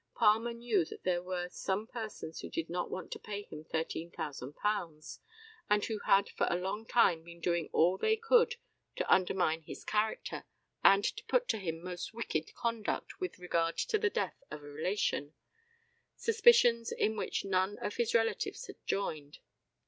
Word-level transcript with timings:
Palmer 0.15 0.53
knew 0.53 0.83
that 0.85 1.03
there 1.03 1.21
were 1.21 1.47
some 1.49 1.85
persons 1.85 2.39
who 2.39 2.49
did 2.49 2.71
not 2.71 2.89
want 2.89 3.11
to 3.11 3.19
pay 3.19 3.43
him 3.43 3.63
£13,000, 3.65 5.19
and 5.69 5.85
who 5.85 5.99
had 6.07 6.27
for 6.29 6.47
a 6.49 6.55
long 6.57 6.87
time 6.87 7.21
been 7.23 7.39
doing 7.39 7.69
all 7.71 7.99
they 7.99 8.15
could 8.15 8.55
to 8.95 9.13
undermine 9.13 9.61
his 9.61 9.85
character, 9.85 10.45
and 10.83 11.03
to 11.03 11.21
impute 11.21 11.47
to 11.49 11.59
him 11.59 11.83
most 11.83 12.15
wicked 12.15 12.51
conduct 12.55 13.19
with 13.19 13.37
regard 13.37 13.77
to 13.77 13.99
the 13.99 14.09
death 14.09 14.41
of 14.49 14.63
a 14.63 14.67
relation 14.71 15.35
suspicions 16.15 16.91
in 16.91 17.15
which 17.15 17.45
none 17.45 17.77
of 17.77 17.97
his 17.97 18.15
relatives 18.15 18.65
had 18.65 18.77
joined. 18.87 19.37